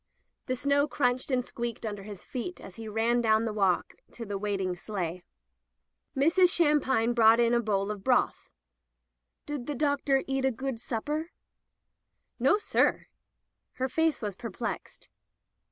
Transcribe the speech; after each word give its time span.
'* 0.25 0.45
The 0.47 0.55
snow 0.55 0.87
crunched 0.87 1.29
and 1.29 1.45
squeaked 1.45 1.85
under 1.85 2.01
his 2.01 2.23
feet 2.23 2.59
as 2.59 2.77
he 2.77 2.87
ran 2.87 3.21
down 3.21 3.45
the 3.45 3.53
walk 3.53 3.93
to 4.13 4.25
the 4.25 4.35
waiting 4.39 4.75
sleigh. 4.75 5.23
Mrs. 6.17 6.49
Shampine 6.51 7.13
brought 7.13 7.39
in 7.39 7.53
a 7.53 7.59
bowl 7.59 7.91
of 7.91 8.03
broth. 8.03 8.49
"Did 9.45 9.67
the 9.67 9.75
doctor 9.75 10.23
eat 10.25 10.43
a 10.43 10.49
good 10.49 10.79
supper?" 10.79 11.29
"Nossir." 12.39 13.09
Her 13.73 13.87
face 13.87 14.23
was 14.23 14.35
perplexed. 14.35 15.07